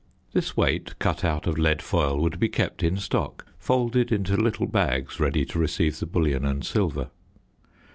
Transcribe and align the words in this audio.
This 0.33 0.57
weight, 0.57 0.97
cut 0.97 1.23
out 1.23 1.45
of 1.45 1.59
lead 1.59 1.79
foil, 1.79 2.19
would 2.23 2.39
be 2.39 2.49
kept 2.49 2.81
in 2.81 2.97
stock 2.97 3.45
folded 3.59 4.11
into 4.11 4.35
little 4.35 4.65
bags 4.65 5.19
ready 5.19 5.45
to 5.45 5.59
receive 5.59 5.99
the 5.99 6.07
bullion 6.07 6.43
and 6.43 6.65
silver. 6.65 7.11